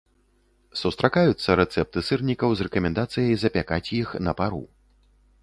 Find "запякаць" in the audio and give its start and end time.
3.45-3.87